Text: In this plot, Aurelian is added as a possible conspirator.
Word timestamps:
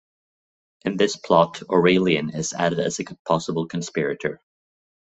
In 0.83 0.97
this 0.97 1.15
plot, 1.15 1.61
Aurelian 1.69 2.31
is 2.31 2.53
added 2.53 2.79
as 2.79 2.99
a 2.99 3.03
possible 3.23 3.67
conspirator. 3.67 4.41